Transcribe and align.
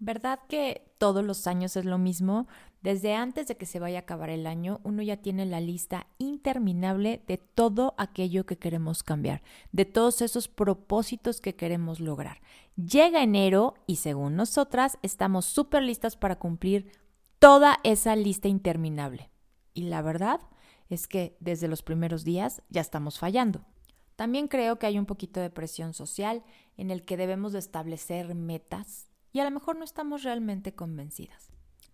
¿Verdad 0.00 0.38
que 0.48 0.92
todos 0.98 1.24
los 1.24 1.48
años 1.48 1.76
es 1.76 1.84
lo 1.84 1.98
mismo? 1.98 2.46
Desde 2.82 3.14
antes 3.14 3.48
de 3.48 3.56
que 3.56 3.66
se 3.66 3.80
vaya 3.80 3.98
a 3.98 4.02
acabar 4.02 4.30
el 4.30 4.46
año, 4.46 4.80
uno 4.84 5.02
ya 5.02 5.16
tiene 5.16 5.44
la 5.44 5.60
lista 5.60 6.06
interminable 6.18 7.24
de 7.26 7.38
todo 7.38 7.94
aquello 7.98 8.46
que 8.46 8.58
queremos 8.58 9.02
cambiar, 9.02 9.42
de 9.72 9.84
todos 9.84 10.22
esos 10.22 10.46
propósitos 10.46 11.40
que 11.40 11.56
queremos 11.56 11.98
lograr. 11.98 12.40
Llega 12.76 13.24
enero 13.24 13.74
y 13.88 13.96
según 13.96 14.36
nosotras 14.36 14.98
estamos 15.02 15.46
súper 15.46 15.82
listas 15.82 16.16
para 16.16 16.38
cumplir 16.38 16.92
toda 17.40 17.78
esa 17.82 18.14
lista 18.14 18.46
interminable. 18.46 19.30
Y 19.74 19.82
la 19.82 20.00
verdad 20.02 20.40
es 20.88 21.08
que 21.08 21.36
desde 21.40 21.66
los 21.66 21.82
primeros 21.82 22.22
días 22.22 22.62
ya 22.70 22.80
estamos 22.80 23.18
fallando. 23.18 23.64
También 24.14 24.46
creo 24.46 24.78
que 24.78 24.86
hay 24.86 24.96
un 24.98 25.06
poquito 25.06 25.40
de 25.40 25.50
presión 25.50 25.92
social 25.92 26.44
en 26.76 26.92
el 26.92 27.04
que 27.04 27.16
debemos 27.16 27.52
de 27.52 27.58
establecer 27.58 28.36
metas 28.36 29.07
y 29.38 29.40
a 29.40 29.44
lo 29.44 29.52
mejor 29.52 29.76
no 29.76 29.84
estamos 29.84 30.24
realmente 30.24 30.74
convencidas. 30.74 31.52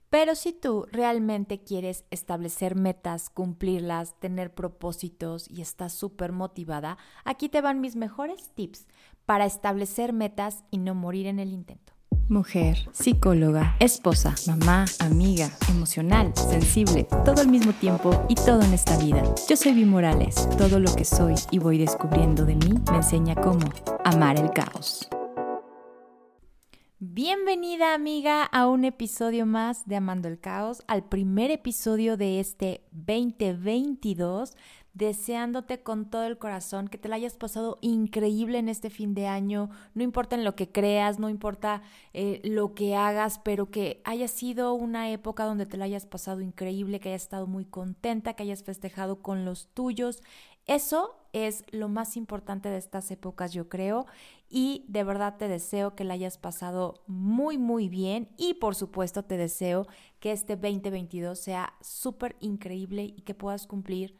Pero 0.09 0.35
si 0.35 0.55
tú 0.55 0.87
realmente 0.91 1.63
quieres 1.63 2.07
establecer 2.11 2.75
metas, 2.75 3.29
cumplirlas, 3.29 4.19
tener 4.19 4.55
propósitos 4.55 5.51
y 5.51 5.61
estás 5.61 5.93
súper 5.93 6.33
motivada, 6.33 6.97
aquí 7.23 7.51
te 7.51 7.61
van 7.61 7.83
mis 7.83 7.97
mejores 7.97 8.49
tips 8.55 8.87
para 9.27 9.45
establecer 9.45 10.15
metas 10.15 10.65
y 10.71 10.79
no 10.79 10.95
morir 10.95 11.27
en 11.27 11.39
el 11.39 11.53
intento. 11.53 11.93
Mujer, 12.31 12.89
psicóloga, 12.93 13.77
esposa, 13.79 14.35
mamá, 14.47 14.87
amiga, 15.01 15.51
emocional, 15.69 16.33
sensible, 16.35 17.07
todo 17.27 17.43
al 17.43 17.49
mismo 17.49 17.75
tiempo 17.75 18.25
y 18.31 18.37
todo 18.37 18.63
en 18.63 18.73
esta 18.73 18.97
vida. 18.97 19.23
Yo 19.51 19.57
soy 19.57 19.75
Vi 19.75 19.85
Morales. 19.85 20.49
Todo 20.57 20.81
lo 20.81 20.95
que 20.95 21.05
soy 21.05 21.35
y 21.51 21.59
voy 21.59 21.77
descubriendo 21.77 22.47
de 22.47 22.57
mí 22.57 22.73
me 22.91 22.97
enseña 22.97 23.35
cómo 23.35 23.67
amar 24.03 24.39
el 24.39 24.51
caos. 24.53 25.11
Bienvenida 27.07 27.93
amiga 27.93 28.45
a 28.45 28.67
un 28.67 28.87
episodio 28.87 29.45
más 29.45 29.87
de 29.87 29.97
Amando 29.97 30.27
el 30.27 30.41
Caos, 30.41 30.83
al 30.87 31.05
primer 31.05 31.51
episodio 31.51 32.17
de 32.17 32.41
este 32.41 32.81
2022, 32.93 34.57
deseándote 34.95 35.83
con 35.83 36.09
todo 36.09 36.25
el 36.25 36.39
corazón 36.39 36.89
que 36.89 36.97
te 36.97 37.11
la 37.11 37.17
hayas 37.17 37.37
pasado 37.37 37.77
increíble 37.83 38.57
en 38.57 38.71
este 38.71 38.89
fin 38.89 39.13
de 39.13 39.27
año, 39.27 39.69
no 39.93 40.03
importa 40.03 40.35
en 40.35 40.45
lo 40.45 40.57
que 40.57 40.73
creas, 40.73 41.19
no 41.19 41.29
importa 41.29 41.83
eh, 42.15 42.41
lo 42.43 42.75
que 42.75 42.97
hagas, 42.97 43.39
pero 43.39 43.71
que 43.71 44.01
haya 44.05 44.27
sido 44.27 44.73
una 44.73 45.11
época 45.11 45.45
donde 45.45 45.67
te 45.67 45.77
la 45.77 45.85
hayas 45.85 46.07
pasado 46.07 46.41
increíble, 46.41 47.01
que 47.01 47.11
hayas 47.11 47.25
estado 47.25 47.47
muy 47.47 47.67
contenta, 47.67 48.33
que 48.33 48.45
hayas 48.45 48.63
festejado 48.63 49.21
con 49.21 49.45
los 49.45 49.69
tuyos. 49.75 50.23
Eso 50.67 51.15
es 51.35 51.65
lo 51.73 51.89
más 51.89 52.17
importante 52.17 52.69
de 52.71 52.79
estas 52.79 53.11
épocas, 53.11 53.53
yo 53.53 53.69
creo, 53.69 54.07
y 54.49 54.85
de 54.89 55.05
verdad 55.05 55.37
te 55.37 55.49
deseo 55.49 55.95
que 55.95 56.05
la 56.05 56.15
hayas 56.15 56.39
pasado 56.39 57.03
muy, 57.07 57.59
muy 57.59 57.89
bien 57.89 58.29
y 58.37 58.55
por 58.55 58.75
supuesto 58.75 59.25
te 59.25 59.37
deseo 59.37 59.87
que 60.21 60.33
este 60.33 60.57
2022 60.57 61.39
sea 61.39 61.75
súper 61.81 62.37
increíble 62.41 63.05
y 63.05 63.23
que 63.23 63.35
puedas 63.35 63.67
cumplir 63.67 64.19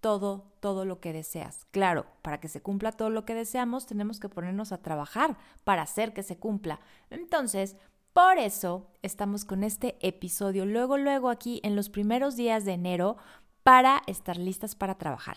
todo, 0.00 0.52
todo 0.60 0.84
lo 0.84 1.00
que 1.00 1.12
deseas. 1.12 1.66
Claro, 1.70 2.06
para 2.22 2.40
que 2.40 2.48
se 2.48 2.60
cumpla 2.60 2.92
todo 2.92 3.10
lo 3.10 3.24
que 3.24 3.34
deseamos, 3.34 3.86
tenemos 3.86 4.18
que 4.18 4.28
ponernos 4.28 4.72
a 4.72 4.82
trabajar 4.82 5.36
para 5.64 5.82
hacer 5.82 6.12
que 6.12 6.22
se 6.22 6.38
cumpla. 6.38 6.80
Entonces, 7.10 7.76
por 8.12 8.38
eso 8.38 8.90
estamos 9.02 9.44
con 9.44 9.64
este 9.64 9.96
episodio 10.06 10.66
luego, 10.66 10.98
luego 10.98 11.30
aquí 11.30 11.60
en 11.62 11.76
los 11.76 11.88
primeros 11.88 12.36
días 12.36 12.64
de 12.64 12.72
enero 12.72 13.16
para 13.62 14.02
estar 14.06 14.36
listas 14.36 14.74
para 14.74 14.96
trabajar. 14.96 15.36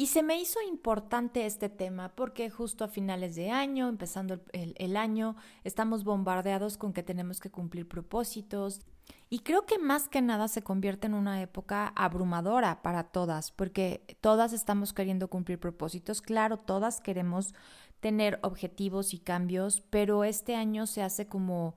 Y 0.00 0.06
se 0.06 0.22
me 0.22 0.40
hizo 0.40 0.62
importante 0.62 1.44
este 1.44 1.68
tema 1.68 2.08
porque 2.14 2.48
justo 2.48 2.84
a 2.84 2.88
finales 2.88 3.34
de 3.34 3.50
año, 3.50 3.86
empezando 3.86 4.40
el, 4.54 4.96
año, 4.96 5.36
estamos 5.62 6.04
bombardeados 6.04 6.78
con 6.78 6.94
que 6.94 7.02
tenemos 7.02 7.38
que 7.38 7.50
cumplir 7.50 7.86
propósitos. 7.86 8.80
Y 9.28 9.40
creo 9.40 9.66
que 9.66 9.78
más 9.78 10.08
que 10.08 10.22
nada 10.22 10.48
se 10.48 10.62
convierte 10.62 11.06
en 11.06 11.12
una 11.12 11.42
época 11.42 11.92
abrumadora 11.96 12.80
para 12.80 13.04
todas, 13.04 13.50
porque 13.50 14.16
todas 14.22 14.54
estamos 14.54 14.94
queriendo 14.94 15.28
cumplir 15.28 15.60
propósitos. 15.60 16.22
Claro, 16.22 16.56
todas 16.56 17.02
queremos 17.02 17.52
tener 18.00 18.38
objetivos 18.42 19.12
y 19.12 19.18
cambios, 19.18 19.82
pero 19.90 20.24
este 20.24 20.56
año 20.56 20.86
se 20.86 21.02
hace 21.02 21.26
como, 21.26 21.76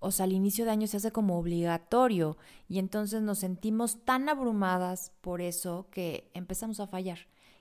o 0.00 0.10
sea, 0.10 0.24
al 0.24 0.32
inicio 0.32 0.64
de 0.64 0.72
año 0.72 0.86
se 0.86 0.96
hace 0.96 1.12
como 1.12 1.38
obligatorio 1.38 2.36
y 2.68 2.78
entonces 2.78 3.22
nos 3.22 3.38
sentimos 3.38 4.04
tan 4.04 4.28
abrumadas 4.28 5.12
por 5.20 5.40
eso 5.40 5.86
que 5.90 6.30
empezamos 6.34 6.80
a 6.80 6.86
fallar 6.86 7.18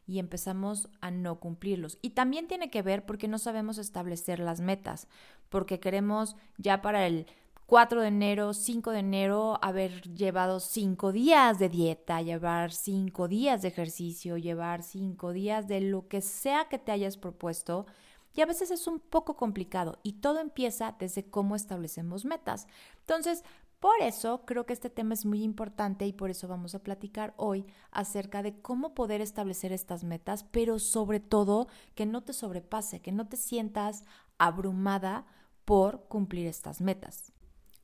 y 0.07 0.17
empezamos 0.17 0.89
a 1.01 1.11
no 1.11 1.39
cumplirlos. 1.39 1.99
Y 2.01 2.11
también 2.11 2.47
tiene 2.47 2.71
que 2.71 2.81
ver 2.81 3.05
porque 3.05 3.27
no 3.27 3.37
sabemos 3.37 3.77
establecer 3.77 4.39
las 4.39 4.61
metas, 4.61 5.07
porque 5.49 5.79
queremos 5.79 6.35
ya 6.57 6.81
para 6.81 7.05
el 7.05 7.27
4 7.67 8.01
de 8.01 8.07
enero, 8.07 8.55
5 8.55 8.89
de 8.89 8.99
enero, 8.99 9.59
haber 9.61 10.01
llevado 10.15 10.59
5 10.59 11.11
días 11.11 11.59
de 11.59 11.69
dieta, 11.69 12.23
llevar 12.23 12.71
5 12.71 13.27
días 13.27 13.61
de 13.61 13.67
ejercicio, 13.67 14.37
llevar 14.37 14.81
5 14.81 15.33
días 15.33 15.67
de 15.67 15.81
lo 15.81 16.07
que 16.07 16.21
sea 16.21 16.67
que 16.69 16.79
te 16.79 16.91
hayas 16.91 17.17
propuesto. 17.17 17.85
Y 18.33 18.41
a 18.41 18.45
veces 18.45 18.71
es 18.71 18.87
un 18.87 18.99
poco 18.99 19.35
complicado 19.35 19.99
y 20.03 20.13
todo 20.13 20.39
empieza 20.39 20.95
desde 20.99 21.29
cómo 21.29 21.55
establecemos 21.55 22.25
metas. 22.25 22.67
Entonces, 23.01 23.43
por 23.79 24.01
eso 24.01 24.45
creo 24.45 24.65
que 24.65 24.73
este 24.73 24.89
tema 24.89 25.13
es 25.13 25.25
muy 25.25 25.41
importante 25.41 26.05
y 26.05 26.11
por 26.11 26.29
eso 26.29 26.47
vamos 26.47 26.75
a 26.75 26.83
platicar 26.83 27.33
hoy 27.37 27.65
acerca 27.91 28.43
de 28.43 28.59
cómo 28.61 28.93
poder 28.93 29.21
establecer 29.21 29.71
estas 29.71 30.03
metas, 30.03 30.43
pero 30.43 30.79
sobre 30.79 31.21
todo 31.21 31.67
que 31.95 32.05
no 32.05 32.21
te 32.21 32.33
sobrepase, 32.33 33.01
que 33.01 33.13
no 33.13 33.27
te 33.27 33.37
sientas 33.37 34.03
abrumada 34.37 35.25
por 35.63 36.07
cumplir 36.07 36.47
estas 36.47 36.81
metas. 36.81 37.31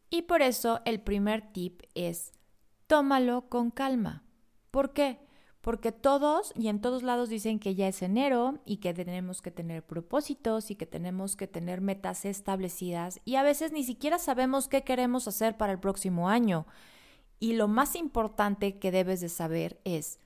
Y 0.10 0.24
por 0.24 0.42
eso 0.42 0.82
el 0.86 1.02
primer 1.02 1.54
tip 1.54 1.84
es 1.94 2.34
tómalo 2.88 3.48
con 3.48 3.72
calma. 3.72 4.24
¿Por 4.72 4.92
qué? 4.92 5.25
Porque 5.66 5.92
todos 5.92 6.54
y 6.56 6.68
en 6.68 6.80
todos 6.80 7.02
lados 7.02 7.28
dicen 7.28 7.58
que 7.58 7.74
ya 7.74 7.88
es 7.88 8.04
enero 8.04 8.60
y 8.66 8.78
que 8.78 8.94
tenemos 8.94 9.42
que 9.42 9.50
tener 9.50 9.84
propósitos 9.84 10.70
y 10.70 10.76
que 10.76 10.86
tenemos 10.86 11.36
que 11.36 11.48
tener 11.48 11.82
metas 11.82 12.24
establecidas 12.26 13.20
y 13.26 13.34
a 13.38 13.42
veces 13.42 13.72
ni 13.72 13.84
siquiera 13.84 14.20
sabemos 14.20 14.68
qué 14.68 14.84
queremos 14.84 15.28
hacer 15.28 15.58
para 15.58 15.74
el 15.74 15.80
próximo 15.80 16.30
año. 16.30 16.68
Y 17.40 17.54
lo 17.54 17.68
más 17.68 17.96
importante 17.96 18.78
que 18.78 18.92
debes 18.92 19.22
de 19.22 19.30
saber 19.30 19.82
es, 19.86 20.20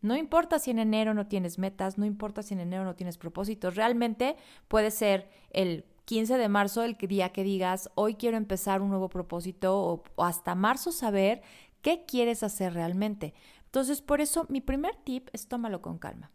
no 0.00 0.14
importa 0.14 0.60
si 0.60 0.70
en 0.70 0.78
enero 0.78 1.12
no 1.12 1.26
tienes 1.26 1.58
metas, 1.58 1.98
no 1.98 2.04
importa 2.04 2.44
si 2.44 2.54
en 2.54 2.60
enero 2.60 2.84
no 2.84 2.94
tienes 2.94 3.18
propósitos, 3.18 3.74
realmente 3.74 4.36
puede 4.68 4.92
ser 4.92 5.28
el 5.50 5.86
15 6.04 6.38
de 6.38 6.48
marzo 6.48 6.84
el 6.84 6.96
día 6.96 7.30
que 7.30 7.42
digas, 7.42 7.90
hoy 7.96 8.14
quiero 8.14 8.36
empezar 8.36 8.80
un 8.80 8.90
nuevo 8.90 9.08
propósito 9.08 9.76
o, 9.76 10.04
o 10.14 10.24
hasta 10.24 10.54
marzo 10.54 10.92
saber 10.92 11.42
qué 11.84 12.06
quieres 12.06 12.42
hacer 12.42 12.72
realmente. 12.72 13.34
Entonces, 13.66 14.00
por 14.00 14.22
eso 14.22 14.46
mi 14.48 14.62
primer 14.62 14.96
tip 14.96 15.28
es 15.34 15.48
tómalo 15.48 15.82
con 15.82 15.98
calma. 15.98 16.32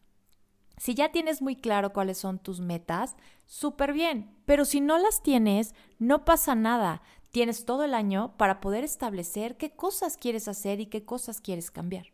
Si 0.77 0.93
ya 0.93 1.11
tienes 1.11 1.41
muy 1.41 1.55
claro 1.55 1.91
cuáles 1.91 2.19
son 2.19 2.37
tus 2.37 2.61
metas, 2.61 3.17
súper 3.45 3.91
bien, 3.91 4.31
pero 4.45 4.63
si 4.63 4.79
no 4.79 4.99
las 4.99 5.23
tienes, 5.23 5.73
no 5.97 6.23
pasa 6.23 6.53
nada. 6.53 7.01
Tienes 7.31 7.65
todo 7.65 7.83
el 7.83 7.95
año 7.95 8.37
para 8.37 8.61
poder 8.61 8.83
establecer 8.83 9.57
qué 9.57 9.71
cosas 9.71 10.17
quieres 10.17 10.47
hacer 10.47 10.79
y 10.79 10.85
qué 10.85 11.03
cosas 11.03 11.41
quieres 11.41 11.71
cambiar. 11.71 12.05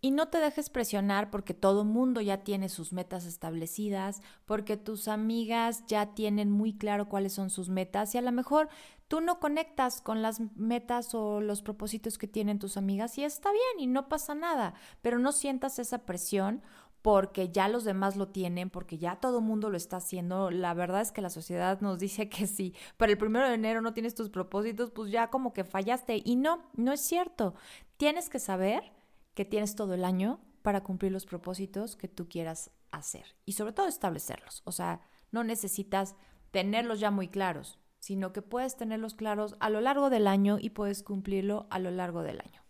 Y 0.00 0.12
no 0.12 0.28
te 0.28 0.38
dejes 0.38 0.70
presionar 0.70 1.30
porque 1.30 1.52
todo 1.52 1.84
mundo 1.84 2.22
ya 2.22 2.42
tiene 2.42 2.70
sus 2.70 2.92
metas 2.92 3.26
establecidas, 3.26 4.22
porque 4.46 4.78
tus 4.78 5.08
amigas 5.08 5.84
ya 5.86 6.14
tienen 6.14 6.50
muy 6.50 6.72
claro 6.72 7.08
cuáles 7.08 7.34
son 7.34 7.50
sus 7.50 7.68
metas 7.68 8.14
y 8.14 8.18
a 8.18 8.22
lo 8.22 8.32
mejor 8.32 8.70
tú 9.08 9.20
no 9.20 9.40
conectas 9.40 10.00
con 10.00 10.22
las 10.22 10.40
metas 10.56 11.14
o 11.14 11.40
los 11.40 11.60
propósitos 11.60 12.16
que 12.16 12.28
tienen 12.28 12.58
tus 12.58 12.76
amigas 12.76 13.18
y 13.18 13.24
está 13.24 13.50
bien 13.50 13.80
y 13.80 13.86
no 13.88 14.08
pasa 14.08 14.34
nada, 14.34 14.72
pero 15.02 15.18
no 15.18 15.32
sientas 15.32 15.78
esa 15.78 16.06
presión 16.06 16.62
porque 17.02 17.50
ya 17.50 17.68
los 17.68 17.84
demás 17.84 18.16
lo 18.16 18.28
tienen, 18.28 18.70
porque 18.70 18.98
ya 18.98 19.16
todo 19.16 19.40
mundo 19.40 19.70
lo 19.70 19.76
está 19.76 19.96
haciendo. 19.96 20.50
La 20.50 20.74
verdad 20.74 21.00
es 21.00 21.12
que 21.12 21.22
la 21.22 21.30
sociedad 21.30 21.80
nos 21.80 21.98
dice 21.98 22.28
que 22.28 22.46
si 22.46 22.74
para 22.96 23.12
el 23.12 23.18
primero 23.18 23.48
de 23.48 23.54
enero 23.54 23.80
no 23.80 23.94
tienes 23.94 24.14
tus 24.14 24.28
propósitos, 24.28 24.90
pues 24.90 25.10
ya 25.10 25.28
como 25.28 25.52
que 25.52 25.64
fallaste. 25.64 26.20
Y 26.24 26.36
no, 26.36 26.62
no 26.74 26.92
es 26.92 27.00
cierto. 27.00 27.54
Tienes 27.96 28.28
que 28.28 28.38
saber 28.38 28.92
que 29.34 29.44
tienes 29.44 29.74
todo 29.74 29.94
el 29.94 30.04
año 30.04 30.40
para 30.62 30.82
cumplir 30.82 31.12
los 31.12 31.26
propósitos 31.26 31.96
que 31.96 32.08
tú 32.08 32.28
quieras 32.28 32.70
hacer 32.90 33.36
y 33.44 33.52
sobre 33.52 33.72
todo 33.72 33.86
establecerlos. 33.86 34.62
O 34.64 34.72
sea, 34.72 35.00
no 35.30 35.44
necesitas 35.44 36.16
tenerlos 36.50 37.00
ya 37.00 37.10
muy 37.10 37.28
claros 37.28 37.80
sino 38.00 38.32
que 38.32 38.42
puedes 38.42 38.76
tenerlos 38.76 39.14
claros 39.14 39.56
a 39.60 39.70
lo 39.70 39.80
largo 39.80 40.10
del 40.10 40.26
año 40.26 40.58
y 40.58 40.70
puedes 40.70 41.02
cumplirlo 41.02 41.66
a 41.70 41.78
lo 41.78 41.90
largo 41.90 42.22
del 42.22 42.40
año. 42.40 42.62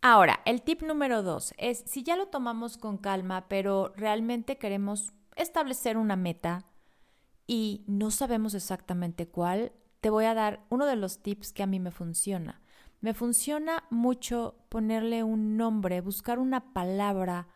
Ahora, 0.00 0.40
el 0.44 0.62
tip 0.62 0.82
número 0.82 1.22
dos 1.22 1.54
es, 1.58 1.82
si 1.86 2.02
ya 2.02 2.16
lo 2.16 2.28
tomamos 2.28 2.78
con 2.78 2.96
calma, 2.96 3.48
pero 3.48 3.92
realmente 3.96 4.56
queremos 4.56 5.12
establecer 5.36 5.96
una 5.96 6.14
meta 6.14 6.66
y 7.46 7.84
no 7.88 8.10
sabemos 8.10 8.54
exactamente 8.54 9.26
cuál, 9.26 9.72
te 10.00 10.10
voy 10.10 10.26
a 10.26 10.34
dar 10.34 10.64
uno 10.68 10.86
de 10.86 10.96
los 10.96 11.20
tips 11.22 11.52
que 11.52 11.62
a 11.62 11.66
mí 11.66 11.80
me 11.80 11.90
funciona. 11.90 12.60
Me 13.04 13.12
funciona 13.12 13.84
mucho 13.90 14.54
ponerle 14.70 15.22
un 15.22 15.58
nombre, 15.58 16.00
buscar 16.00 16.38
una 16.38 16.72
palabra 16.72 17.48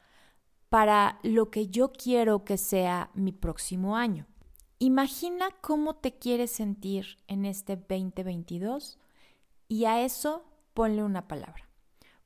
para 0.69 1.21
lo 1.23 1.51
que 1.51 1.69
yo 1.69 1.91
quiero 1.91 2.45
que 2.45 2.59
sea 2.59 3.11
mi 3.15 3.33
próximo 3.33 3.97
año. 3.97 4.27
Imagina 4.79 5.49
cómo 5.63 5.97
te 5.97 6.19
quieres 6.19 6.51
sentir 6.51 7.17
en 7.29 7.47
este 7.47 7.77
2022 7.77 8.99
y 9.69 9.87
a 9.87 10.05
eso 10.05 10.45
ponle 10.75 11.03
una 11.03 11.29
palabra. 11.29 11.67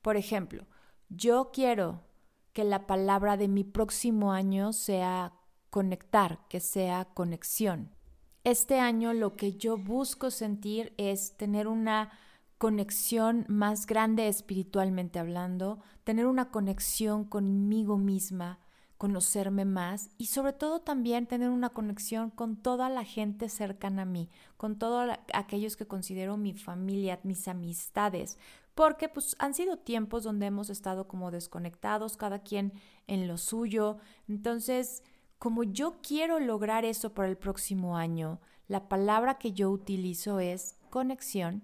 Por 0.01 0.17
ejemplo, 0.17 0.67
yo 1.07 1.51
quiero 1.53 2.01
que 2.51 2.65
la 2.65 2.85
palabra 2.85 3.37
de 3.37 3.47
mi 3.47 3.63
próximo 3.63 4.33
año 4.33 4.73
sea 4.73 5.31
conectar, 5.69 6.45
que 6.49 6.59
sea 6.59 7.05
conexión. 7.05 7.95
Este 8.43 8.81
año 8.81 9.13
lo 9.13 9.37
que 9.37 9.53
yo 9.53 9.77
busco 9.77 10.29
sentir 10.29 10.93
es 10.97 11.37
tener 11.37 11.69
una 11.69 12.11
conexión 12.57 13.45
más 13.47 13.85
grande 13.85 14.27
espiritualmente 14.27 15.19
hablando, 15.19 15.79
tener 16.03 16.27
una 16.27 16.49
conexión 16.49 17.25
conmigo 17.25 17.97
misma, 17.97 18.59
conocerme 18.97 19.65
más 19.65 20.09
y 20.17 20.27
sobre 20.27 20.53
todo 20.53 20.79
también 20.79 21.27
tener 21.27 21.49
una 21.49 21.69
conexión 21.69 22.29
con 22.29 22.55
toda 22.55 22.89
la 22.89 23.03
gente 23.03 23.49
cercana 23.49 24.03
a 24.03 24.05
mí, 24.05 24.29
con 24.55 24.77
todos 24.77 25.09
aquellos 25.33 25.75
que 25.75 25.87
considero 25.87 26.37
mi 26.37 26.53
familia, 26.53 27.19
mis 27.23 27.47
amistades, 27.49 28.37
porque 28.75 29.09
pues 29.09 29.35
han 29.39 29.53
sido 29.53 29.77
tiempos 29.77 30.23
donde 30.23 30.45
hemos 30.45 30.69
estado 30.69 31.07
como 31.07 31.31
desconectados, 31.31 32.15
cada 32.15 32.39
quien 32.39 32.73
en 33.07 33.27
lo 33.27 33.37
suyo. 33.37 33.97
Entonces, 34.27 35.03
como 35.37 35.63
yo 35.63 35.97
quiero 36.01 36.39
lograr 36.39 36.85
eso 36.85 37.13
para 37.13 37.27
el 37.27 37.37
próximo 37.37 37.97
año, 37.97 38.39
la 38.67 38.87
palabra 38.87 39.37
que 39.37 39.51
yo 39.51 39.69
utilizo 39.69 40.39
es 40.39 40.77
conexión 40.89 41.63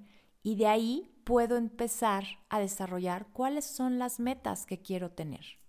y 0.49 0.55
de 0.55 0.65
ahí 0.65 1.11
puedo 1.25 1.57
empezar 1.57 2.23
a 2.49 2.59
desarrollar 2.59 3.27
cuáles 3.33 3.65
son 3.65 3.99
las 3.99 4.19
metas 4.19 4.65
que 4.65 4.81
quiero 4.81 5.11
tener. 5.11 5.59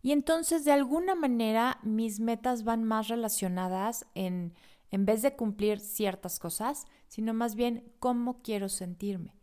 Y 0.00 0.12
entonces 0.12 0.64
de 0.64 0.70
alguna 0.70 1.16
manera 1.16 1.80
mis 1.82 2.20
metas 2.20 2.62
van 2.62 2.84
más 2.84 3.08
relacionadas 3.08 4.06
en, 4.14 4.54
en 4.92 5.04
vez 5.04 5.22
de 5.22 5.34
cumplir 5.34 5.80
ciertas 5.80 6.38
cosas, 6.38 6.84
sino 7.08 7.34
más 7.34 7.56
bien 7.56 7.92
cómo 7.98 8.42
quiero 8.42 8.68
sentirme. 8.68 9.34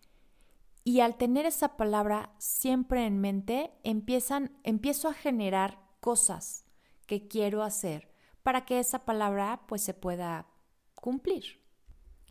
Y 0.85 1.01
al 1.01 1.17
tener 1.17 1.45
esa 1.45 1.75
palabra 1.75 2.33
siempre 2.37 3.05
en 3.05 3.19
mente, 3.19 3.73
empiezan, 3.83 4.57
empiezo 4.63 5.09
a 5.09 5.13
generar 5.13 5.77
cosas 5.99 6.63
que 7.05 7.27
quiero 7.27 7.63
hacer 7.63 8.13
para 8.43 8.63
que 8.63 8.79
esa 8.79 8.99
palabra 8.99 9.59
pues 9.67 9.81
se 9.81 9.93
pueda 9.93 10.47
cumplir. 10.95 11.59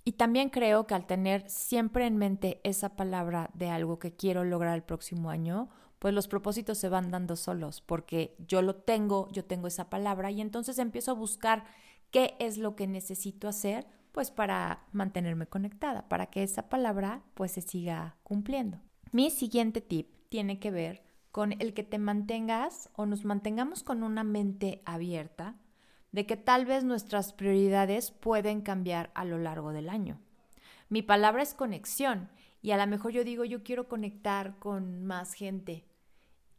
Y 0.09 0.13
también 0.13 0.49
creo 0.49 0.87
que 0.87 0.95
al 0.95 1.07
tener 1.07 1.51
siempre 1.51 2.07
en 2.07 2.17
mente 2.17 2.63
esa 2.65 2.97
palabra 2.97 3.51
de 3.53 3.69
algo 3.69 3.99
que 3.99 4.17
quiero 4.17 4.43
lograr 4.43 4.75
el 4.75 4.83
próximo 4.83 5.29
año, 5.29 5.69
pues 5.99 6.15
los 6.15 6.29
propósitos 6.29 6.79
se 6.79 6.89
van 6.89 7.11
dando 7.11 7.37
solos, 7.37 7.83
porque 7.83 8.35
yo 8.39 8.63
lo 8.63 8.77
tengo, 8.77 9.29
yo 9.33 9.45
tengo 9.45 9.67
esa 9.67 9.91
palabra 9.91 10.31
y 10.31 10.41
entonces 10.41 10.79
empiezo 10.79 11.11
a 11.11 11.15
buscar 11.15 11.65
qué 12.11 12.37
es 12.39 12.57
lo 12.57 12.75
que 12.75 12.87
necesito 12.87 13.49
hacer, 13.49 13.87
pues 14.13 14.31
para 14.31 14.87
mantenerme 14.93 15.47
conectada, 15.47 16.09
para 16.09 16.31
que 16.31 16.43
esa 16.43 16.71
palabra 16.71 17.23
pues 17.35 17.53
se 17.53 17.61
siga 17.61 18.17
cumpliendo. 18.23 18.81
Mi 19.13 19.29
siguiente 19.29 19.83
tip 19.83 20.09
tiene 20.31 20.59
que 20.59 20.71
ver 20.71 21.03
con 21.33 21.53
el 21.61 21.75
que 21.75 21.85
te 21.85 21.99
mantengas 21.99 22.89
o 22.95 23.05
nos 23.05 23.27
mantengamos 23.27 23.83
con 23.83 24.03
una 24.03 24.25
mente 24.25 24.81
abierta 24.87 25.57
de 26.13 26.27
que 26.27 26.37
tal 26.37 26.65
vez 26.65 26.85
nuestras 26.85 27.33
prioridades 27.33 28.11
pueden 28.11 28.61
cambiar 28.61 29.11
a 29.15 29.25
lo 29.25 29.39
largo 29.39 29.73
del 29.73 29.89
año. 29.89 30.21
Mi 30.89 31.03
palabra 31.03 31.43
es 31.43 31.55
conexión 31.55 32.31
y 32.63 32.71
a 32.71 32.77
lo 32.77 32.87
mejor 32.87 33.13
yo 33.13 33.25
digo 33.25 33.45
yo 33.45 33.63
quiero 33.63 33.89
conectar 33.89 34.59
con 34.59 35.05
más 35.05 35.35
gente, 35.35 35.85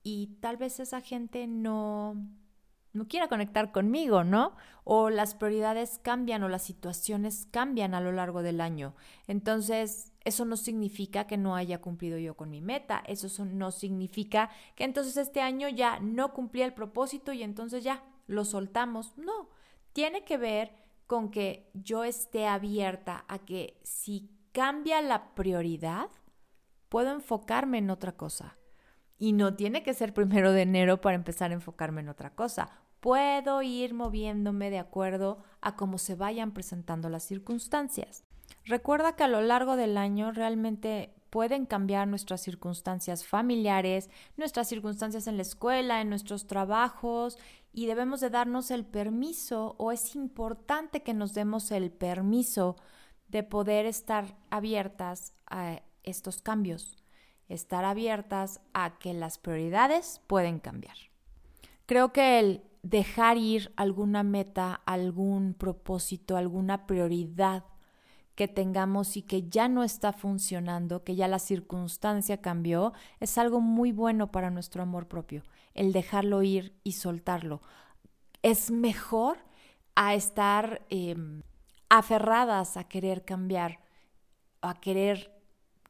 y 0.03 0.37
tal 0.39 0.57
vez 0.57 0.79
esa 0.79 1.01
gente 1.01 1.47
no, 1.47 2.15
no 2.93 3.07
quiera 3.07 3.27
conectar 3.27 3.71
conmigo, 3.71 4.23
¿no? 4.23 4.55
O 4.83 5.09
las 5.09 5.35
prioridades 5.35 5.99
cambian 6.01 6.43
o 6.43 6.49
las 6.49 6.63
situaciones 6.63 7.47
cambian 7.51 7.93
a 7.93 8.01
lo 8.01 8.11
largo 8.11 8.41
del 8.41 8.61
año. 8.61 8.95
Entonces, 9.27 10.13
eso 10.23 10.45
no 10.45 10.57
significa 10.57 11.27
que 11.27 11.37
no 11.37 11.55
haya 11.55 11.81
cumplido 11.81 12.17
yo 12.17 12.35
con 12.35 12.49
mi 12.49 12.61
meta, 12.61 13.03
eso 13.07 13.45
no 13.45 13.71
significa 13.71 14.49
que 14.75 14.83
entonces 14.83 15.17
este 15.17 15.41
año 15.41 15.69
ya 15.69 15.99
no 15.99 16.33
cumplí 16.33 16.61
el 16.61 16.73
propósito 16.73 17.33
y 17.33 17.43
entonces 17.43 17.83
ya 17.83 18.03
lo 18.29 18.45
soltamos. 18.45 19.17
No, 19.17 19.49
tiene 19.91 20.23
que 20.23 20.37
ver 20.37 20.71
con 21.07 21.31
que 21.31 21.69
yo 21.73 22.03
esté 22.03 22.47
abierta 22.47 23.25
a 23.27 23.39
que 23.39 23.79
si 23.83 24.29
cambia 24.51 25.01
la 25.01 25.33
prioridad, 25.33 26.09
puedo 26.87 27.11
enfocarme 27.11 27.79
en 27.79 27.89
otra 27.89 28.13
cosa. 28.13 28.57
Y 29.17 29.33
no 29.33 29.55
tiene 29.55 29.83
que 29.83 29.93
ser 29.93 30.13
primero 30.13 30.53
de 30.53 30.61
enero 30.61 31.01
para 31.01 31.15
empezar 31.15 31.51
a 31.51 31.55
enfocarme 31.55 32.01
en 32.01 32.09
otra 32.09 32.35
cosa. 32.35 32.69
Puedo 32.99 33.61
ir 33.63 33.93
moviéndome 33.93 34.69
de 34.69 34.79
acuerdo 34.79 35.39
a 35.61 35.75
cómo 35.75 35.97
se 35.97 36.15
vayan 36.15 36.51
presentando 36.51 37.09
las 37.09 37.23
circunstancias. 37.23 38.23
Recuerda 38.65 39.15
que 39.15 39.23
a 39.23 39.27
lo 39.27 39.41
largo 39.41 39.75
del 39.75 39.97
año 39.97 40.31
realmente 40.31 41.18
pueden 41.29 41.65
cambiar 41.65 42.07
nuestras 42.07 42.41
circunstancias 42.41 43.25
familiares, 43.25 44.09
nuestras 44.37 44.67
circunstancias 44.67 45.27
en 45.27 45.37
la 45.37 45.43
escuela, 45.43 46.01
en 46.01 46.09
nuestros 46.09 46.47
trabajos 46.47 47.37
y 47.73 47.85
debemos 47.85 48.19
de 48.19 48.29
darnos 48.29 48.71
el 48.71 48.85
permiso 48.85 49.75
o 49.77 49.91
es 49.91 50.15
importante 50.15 51.03
que 51.03 51.13
nos 51.13 51.33
demos 51.33 51.71
el 51.71 51.91
permiso 51.91 52.75
de 53.27 53.43
poder 53.43 53.85
estar 53.85 54.37
abiertas 54.49 55.33
a 55.47 55.81
estos 56.03 56.41
cambios 56.41 56.99
estar 57.49 57.83
abiertas 57.83 58.61
a 58.73 58.97
que 58.99 59.13
las 59.13 59.37
prioridades 59.39 60.21
pueden 60.27 60.59
cambiar. 60.59 60.95
Creo 61.85 62.13
que 62.13 62.39
el 62.39 62.63
dejar 62.83 63.37
ir 63.37 63.73
alguna 63.75 64.23
meta, 64.23 64.81
algún 64.85 65.55
propósito, 65.55 66.37
alguna 66.37 66.85
prioridad 66.85 67.65
que 68.39 68.47
tengamos 68.47 69.17
y 69.17 69.21
que 69.21 69.49
ya 69.49 69.67
no 69.67 69.83
está 69.83 70.13
funcionando, 70.13 71.03
que 71.03 71.17
ya 71.17 71.27
la 71.27 71.39
circunstancia 71.39 72.37
cambió, 72.37 72.93
es 73.19 73.37
algo 73.37 73.59
muy 73.59 73.91
bueno 73.91 74.31
para 74.31 74.49
nuestro 74.49 74.81
amor 74.81 75.09
propio, 75.09 75.43
el 75.73 75.91
dejarlo 75.91 76.41
ir 76.41 76.73
y 76.85 76.93
soltarlo. 76.93 77.61
Es 78.41 78.71
mejor 78.71 79.39
a 79.93 80.15
estar 80.15 80.85
em, 80.89 81.43
aferradas 81.89 82.77
a 82.77 82.85
querer 82.85 83.25
cambiar, 83.25 83.81
a 84.61 84.79
querer 84.79 85.37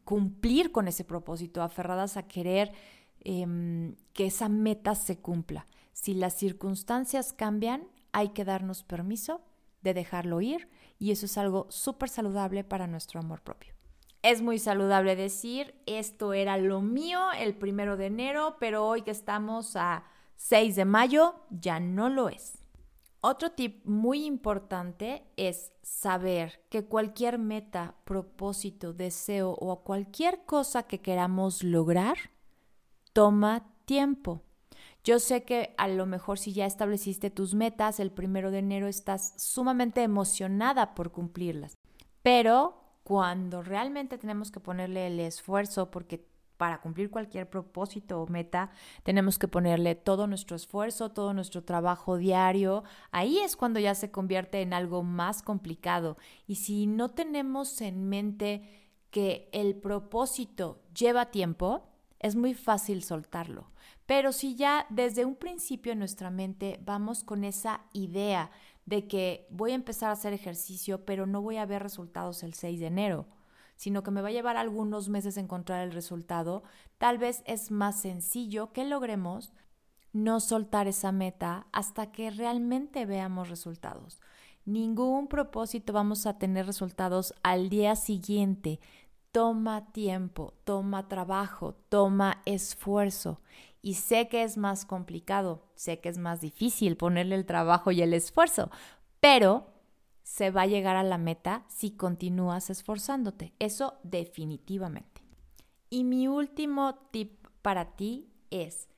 cumplir 0.03 0.71
con 0.71 0.87
ese 0.87 1.03
propósito, 1.03 1.61
aferradas 1.61 2.17
a 2.17 2.27
querer 2.27 2.71
em, 3.19 3.95
que 4.13 4.25
esa 4.25 4.49
meta 4.49 4.95
se 4.95 5.19
cumpla. 5.19 5.67
Si 5.93 6.15
las 6.15 6.33
circunstancias 6.33 7.31
cambian, 7.31 7.83
hay 8.11 8.29
que 8.29 8.43
darnos 8.43 8.81
permiso 8.81 9.39
de 9.81 9.93
dejarlo 9.93 10.41
ir 10.41 10.69
y 10.97 11.11
eso 11.11 11.25
es 11.25 11.37
algo 11.37 11.67
súper 11.69 12.09
saludable 12.09 12.63
para 12.63 12.87
nuestro 12.87 13.19
amor 13.19 13.41
propio. 13.41 13.73
Es 14.21 14.41
muy 14.41 14.59
saludable 14.59 15.15
decir, 15.15 15.73
esto 15.85 16.33
era 16.33 16.57
lo 16.57 16.81
mío 16.81 17.31
el 17.37 17.55
primero 17.55 17.95
de 17.95 18.07
enero, 18.07 18.57
pero 18.59 18.85
hoy 18.85 19.01
que 19.01 19.11
estamos 19.11 19.77
a 19.77 20.03
6 20.35 20.75
de 20.75 20.85
mayo, 20.85 21.35
ya 21.49 21.79
no 21.79 22.09
lo 22.09 22.27
es. 22.27 22.57
Otro 23.21 23.51
tip 23.51 23.85
muy 23.85 24.25
importante 24.25 25.23
es 25.35 25.73
saber 25.81 26.61
que 26.69 26.85
cualquier 26.85 27.37
meta, 27.37 27.95
propósito, 28.05 28.93
deseo 28.93 29.51
o 29.51 29.83
cualquier 29.83 30.45
cosa 30.45 30.83
que 30.83 31.01
queramos 31.01 31.61
lograr 31.63 32.17
toma 33.11 33.67
tiempo. 33.83 34.41
Yo 35.03 35.19
sé 35.19 35.43
que 35.43 35.73
a 35.77 35.87
lo 35.87 36.05
mejor 36.05 36.39
si 36.39 36.53
ya 36.53 36.65
estableciste 36.65 37.29
tus 37.29 37.55
metas, 37.55 37.99
el 37.99 38.11
primero 38.11 38.51
de 38.51 38.59
enero 38.59 38.87
estás 38.87 39.33
sumamente 39.37 40.03
emocionada 40.03 40.93
por 40.93 41.11
cumplirlas, 41.11 41.75
pero 42.21 42.79
cuando 43.03 43.63
realmente 43.63 44.17
tenemos 44.17 44.51
que 44.51 44.59
ponerle 44.59 45.07
el 45.07 45.19
esfuerzo 45.19 45.89
porque 45.89 46.27
para 46.59 46.81
cumplir 46.81 47.09
cualquier 47.09 47.49
propósito 47.49 48.21
o 48.21 48.27
meta, 48.27 48.69
tenemos 49.03 49.39
que 49.39 49.47
ponerle 49.47 49.95
todo 49.95 50.27
nuestro 50.27 50.57
esfuerzo, 50.57 51.09
todo 51.09 51.33
nuestro 51.33 51.63
trabajo 51.63 52.17
diario. 52.17 52.83
Ahí 53.11 53.39
es 53.39 53.55
cuando 53.55 53.79
ya 53.79 53.95
se 53.95 54.11
convierte 54.11 54.61
en 54.61 54.73
algo 54.73 55.01
más 55.01 55.41
complicado. 55.41 56.17
Y 56.47 56.55
si 56.55 56.85
no 56.85 57.11
tenemos 57.11 57.79
en 57.79 58.09
mente 58.09 58.89
que 59.09 59.49
el 59.53 59.73
propósito 59.75 60.81
lleva 60.93 61.31
tiempo, 61.31 61.87
es 62.19 62.35
muy 62.35 62.53
fácil 62.53 63.03
soltarlo. 63.03 63.71
Pero 64.09 64.31
si 64.31 64.55
ya 64.55 64.87
desde 64.89 65.23
un 65.23 65.35
principio 65.35 65.91
en 65.91 65.99
nuestra 65.99 66.31
mente 66.31 66.79
vamos 66.83 67.23
con 67.23 67.43
esa 67.43 67.81
idea 67.93 68.49
de 68.87 69.07
que 69.07 69.45
voy 69.51 69.69
a 69.69 69.75
empezar 69.75 70.09
a 70.09 70.13
hacer 70.13 70.33
ejercicio, 70.33 71.05
pero 71.05 71.27
no 71.27 71.43
voy 71.43 71.57
a 71.57 71.67
ver 71.67 71.83
resultados 71.83 72.41
el 72.41 72.55
6 72.55 72.79
de 72.79 72.87
enero, 72.87 73.27
sino 73.75 74.01
que 74.01 74.09
me 74.09 74.23
va 74.23 74.29
a 74.29 74.31
llevar 74.31 74.57
algunos 74.57 75.09
meses 75.09 75.37
encontrar 75.37 75.83
el 75.83 75.91
resultado, 75.91 76.63
tal 76.97 77.19
vez 77.19 77.43
es 77.45 77.69
más 77.69 78.01
sencillo 78.01 78.73
que 78.73 78.83
logremos 78.83 79.53
no 80.11 80.39
soltar 80.39 80.87
esa 80.87 81.11
meta 81.11 81.67
hasta 81.71 82.11
que 82.11 82.31
realmente 82.31 83.05
veamos 83.05 83.47
resultados. 83.47 84.21
Ningún 84.65 85.27
propósito 85.27 85.93
vamos 85.93 86.25
a 86.25 86.39
tener 86.39 86.65
resultados 86.65 87.35
al 87.43 87.69
día 87.69 87.95
siguiente. 87.95 88.79
Toma 89.31 89.91
tiempo, 89.91 90.55
toma 90.63 91.07
trabajo, 91.07 91.75
toma 91.89 92.41
esfuerzo. 92.45 93.39
Y 93.81 93.95
sé 93.95 94.27
que 94.27 94.43
es 94.43 94.57
más 94.57 94.85
complicado, 94.85 95.63
sé 95.75 95.99
que 95.99 96.09
es 96.09 96.17
más 96.17 96.41
difícil 96.41 96.97
ponerle 96.97 97.35
el 97.35 97.45
trabajo 97.45 97.91
y 97.91 98.01
el 98.01 98.13
esfuerzo, 98.13 98.69
pero 99.19 99.67
se 100.23 100.51
va 100.51 100.63
a 100.63 100.67
llegar 100.67 100.95
a 100.95 101.03
la 101.03 101.17
meta 101.17 101.65
si 101.69 101.91
continúas 101.91 102.69
esforzándote. 102.69 103.53
Eso 103.57 103.99
definitivamente. 104.03 105.23
Y 105.89 106.03
mi 106.03 106.27
último 106.27 106.95
tip 107.11 107.47
para 107.61 107.95
ti 107.95 108.29
es, 108.51 108.89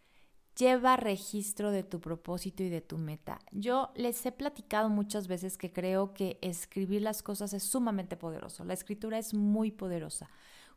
lleva 0.57 0.97
registro 0.97 1.71
de 1.71 1.83
tu 1.83 2.01
propósito 2.01 2.63
y 2.63 2.69
de 2.69 2.81
tu 2.81 2.97
meta. 2.97 3.39
Yo 3.51 3.91
les 3.95 4.25
he 4.25 4.31
platicado 4.31 4.89
muchas 4.89 5.27
veces 5.27 5.57
que 5.57 5.71
creo 5.71 6.13
que 6.13 6.38
escribir 6.41 7.01
las 7.01 7.23
cosas 7.23 7.53
es 7.53 7.63
sumamente 7.63 8.17
poderoso. 8.17 8.65
La 8.65 8.73
escritura 8.73 9.17
es 9.17 9.33
muy 9.33 9.71
poderosa. 9.71 10.29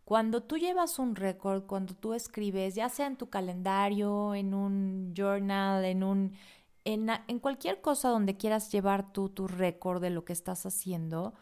Cuando 0.05 0.43
tú 0.43 0.59
llevas 0.59 0.99
un 0.99 1.17
récord, 1.17 1.65
cuando 1.67 1.95
tú 1.95 2.13
escribes, 2.13 2.75
ya 2.75 2.89
sea 2.89 3.07
en 3.07 3.17
tu 3.17 3.31
calendario, 3.31 4.35
en 4.35 4.53
un 4.55 5.15
journal, 5.17 5.85
en 5.85 6.03
un 6.05 6.33
en, 6.85 7.39
cualquier 7.41 7.81
cosa 7.81 8.11
donde 8.11 8.37
quieras 8.37 8.71
llevar 8.71 9.13
tú 9.13 9.29
tu 9.29 9.49
récord 9.49 10.01
de 10.01 10.11
lo 10.11 10.25
que 10.25 10.33
estás 10.33 10.67
haciendo, 10.67 11.35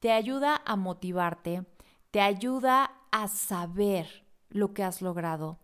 te 0.00 0.12
ayuda 0.12 0.60
a 0.64 0.76
motivarte, 0.76 1.64
te 2.10 2.20
ayuda 2.20 2.92
a 3.10 3.28
saber 3.28 4.24
lo 4.50 4.74
que 4.74 4.84
has 4.84 5.00
logrado, 5.00 5.58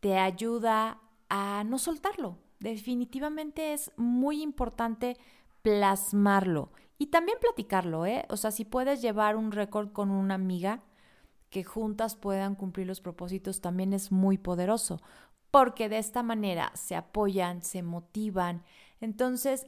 te 0.00 0.18
ayuda 0.18 1.00
a 1.28 1.64
no 1.64 1.78
soltarlo. 1.78 2.38
Definitivamente 2.60 3.72
es 3.72 3.90
muy 3.96 4.42
importante 4.42 5.16
plasmarlo 5.62 6.70
y 6.98 7.06
también 7.06 7.38
platicarlo, 7.40 8.06
¿eh? 8.06 8.24
O 8.28 8.36
sea, 8.36 8.52
si 8.52 8.64
puedes 8.64 9.02
llevar 9.02 9.36
un 9.36 9.50
récord 9.50 9.90
con 9.90 10.10
una 10.10 10.34
amiga, 10.34 10.82
que 11.52 11.64
juntas 11.64 12.16
puedan 12.16 12.54
cumplir 12.54 12.86
los 12.86 13.02
propósitos 13.02 13.60
también 13.60 13.92
es 13.92 14.10
muy 14.10 14.38
poderoso, 14.38 15.02
porque 15.50 15.90
de 15.90 15.98
esta 15.98 16.22
manera 16.22 16.72
se 16.74 16.96
apoyan, 16.96 17.62
se 17.62 17.82
motivan. 17.82 18.64
Entonces, 19.02 19.66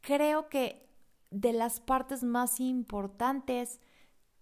creo 0.00 0.48
que 0.48 0.88
de 1.30 1.52
las 1.52 1.80
partes 1.80 2.24
más 2.24 2.60
importantes 2.60 3.78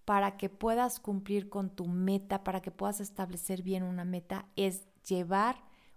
para 0.05 0.37
que 0.37 0.49
puedas 0.49 1.01
cumplir 1.01 1.49
con 1.49 1.71
tu 1.71 1.89
meta, 1.89 2.45
para 2.45 2.63
que 2.63 2.71
puedas 2.71 3.01
establecer 3.01 3.63
bien 3.63 3.83
una 3.83 4.05
meta, 4.05 4.47
es 4.55 4.85
llevar 5.03 5.57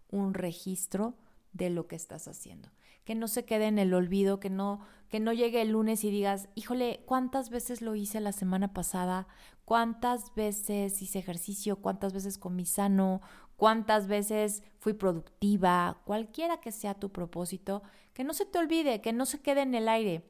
un 0.09 0.33
registro 0.33 1.13
de 1.53 1.69
lo 1.69 1.87
que 1.87 1.95
estás 1.95 2.27
haciendo. 2.27 2.69
Que 3.03 3.15
no 3.15 3.27
se 3.27 3.45
quede 3.45 3.67
en 3.67 3.79
el 3.79 3.93
olvido, 3.93 4.39
que 4.39 4.49
no, 4.49 4.81
que 5.09 5.19
no 5.19 5.33
llegue 5.33 5.61
el 5.61 5.71
lunes 5.71 6.03
y 6.03 6.11
digas, 6.11 6.49
híjole, 6.55 7.03
¿cuántas 7.05 7.49
veces 7.49 7.81
lo 7.81 7.95
hice 7.95 8.19
la 8.19 8.31
semana 8.31 8.73
pasada? 8.73 9.27
¿Cuántas 9.65 10.33
veces 10.35 11.01
hice 11.01 11.19
ejercicio? 11.19 11.77
¿Cuántas 11.77 12.13
veces 12.13 12.37
comí 12.37 12.65
sano? 12.65 13.21
cuántas 13.59 14.07
veces 14.07 14.63
fui 14.79 14.93
productiva, 14.93 16.01
cualquiera 16.05 16.61
que 16.61 16.71
sea 16.71 16.93
tu 16.93 17.11
propósito, 17.11 17.83
que 18.13 18.23
no 18.23 18.33
se 18.33 18.45
te 18.45 18.57
olvide, 18.57 19.01
que 19.01 19.11
no 19.11 19.25
se 19.25 19.41
quede 19.41 19.61
en 19.61 19.75
el 19.75 19.89
aire. 19.89 20.23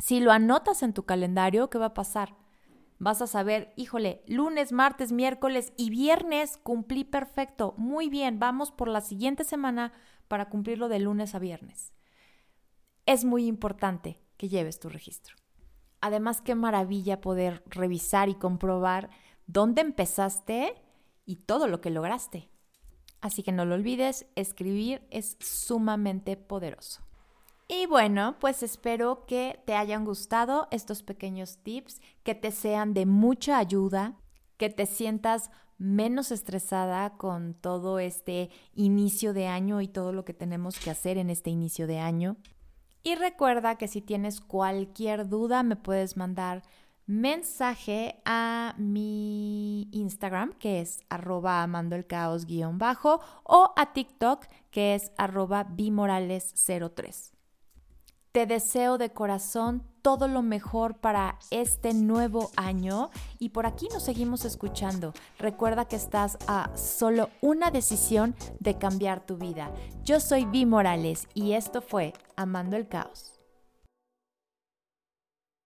Si 0.00 0.18
lo 0.18 0.32
anotas 0.32 0.82
en 0.82 0.92
tu 0.92 1.04
calendario, 1.04 1.70
¿qué 1.70 1.78
va 1.78 1.86
a 1.86 1.94
pasar? 1.94 2.34
Vas 2.98 3.22
a 3.22 3.28
saber, 3.28 3.72
híjole, 3.76 4.24
lunes, 4.26 4.72
martes, 4.72 5.12
miércoles 5.12 5.72
y 5.76 5.90
viernes 5.90 6.56
cumplí 6.56 7.04
perfecto. 7.04 7.74
Muy 7.76 8.08
bien, 8.08 8.40
vamos 8.40 8.72
por 8.72 8.88
la 8.88 9.02
siguiente 9.02 9.44
semana 9.44 9.92
para 10.28 10.48
cumplirlo 10.48 10.88
de 10.88 11.00
lunes 11.00 11.34
a 11.34 11.38
viernes. 11.38 11.92
Es 13.06 13.24
muy 13.24 13.46
importante 13.46 14.20
que 14.36 14.48
lleves 14.48 14.78
tu 14.78 14.88
registro. 14.88 15.36
Además, 16.00 16.40
qué 16.40 16.54
maravilla 16.54 17.20
poder 17.20 17.62
revisar 17.66 18.28
y 18.28 18.34
comprobar 18.34 19.10
dónde 19.46 19.80
empezaste 19.80 20.74
y 21.24 21.36
todo 21.36 21.66
lo 21.66 21.80
que 21.80 21.90
lograste. 21.90 22.50
Así 23.20 23.42
que 23.42 23.50
no 23.50 23.64
lo 23.64 23.74
olvides, 23.74 24.26
escribir 24.36 25.02
es 25.10 25.36
sumamente 25.40 26.36
poderoso. 26.36 27.02
Y 27.66 27.86
bueno, 27.86 28.36
pues 28.38 28.62
espero 28.62 29.26
que 29.26 29.60
te 29.66 29.74
hayan 29.74 30.04
gustado 30.04 30.68
estos 30.70 31.02
pequeños 31.02 31.58
tips, 31.62 32.00
que 32.22 32.34
te 32.34 32.52
sean 32.52 32.94
de 32.94 33.04
mucha 33.04 33.58
ayuda, 33.58 34.16
que 34.56 34.70
te 34.70 34.86
sientas 34.86 35.50
menos 35.78 36.32
estresada 36.32 37.16
con 37.16 37.54
todo 37.54 37.98
este 37.98 38.50
inicio 38.74 39.32
de 39.32 39.46
año 39.46 39.80
y 39.80 39.88
todo 39.88 40.12
lo 40.12 40.24
que 40.24 40.34
tenemos 40.34 40.78
que 40.78 40.90
hacer 40.90 41.18
en 41.18 41.30
este 41.30 41.50
inicio 41.50 41.86
de 41.86 41.98
año. 42.00 42.36
Y 43.02 43.14
recuerda 43.14 43.76
que 43.76 43.88
si 43.88 44.02
tienes 44.02 44.40
cualquier 44.40 45.28
duda 45.28 45.62
me 45.62 45.76
puedes 45.76 46.16
mandar 46.16 46.62
mensaje 47.06 48.20
a 48.26 48.74
mi 48.76 49.88
Instagram, 49.92 50.52
que 50.58 50.80
es 50.80 51.00
arroba 51.08 51.62
amando 51.62 51.96
el 51.96 52.06
caos 52.06 52.44
guion 52.44 52.76
bajo, 52.78 53.20
o 53.44 53.72
a 53.76 53.94
TikTok, 53.94 54.46
que 54.70 54.94
es 54.94 55.10
arroba 55.16 55.66
bimorales03. 55.68 57.37
Te 58.32 58.46
deseo 58.46 58.98
de 58.98 59.10
corazón 59.10 59.82
todo 60.02 60.28
lo 60.28 60.42
mejor 60.42 60.98
para 60.98 61.38
este 61.50 61.94
nuevo 61.94 62.50
año 62.56 63.10
y 63.38 63.50
por 63.50 63.66
aquí 63.66 63.88
nos 63.92 64.02
seguimos 64.02 64.44
escuchando. 64.44 65.14
Recuerda 65.38 65.86
que 65.86 65.96
estás 65.96 66.38
a 66.46 66.70
solo 66.76 67.30
una 67.40 67.70
decisión 67.70 68.34
de 68.60 68.78
cambiar 68.78 69.24
tu 69.24 69.38
vida. 69.38 69.70
Yo 70.04 70.20
soy 70.20 70.44
Vi 70.44 70.66
Morales 70.66 71.26
y 71.34 71.52
esto 71.52 71.80
fue 71.80 72.12
Amando 72.36 72.76
el 72.76 72.86
Caos. 72.86 73.37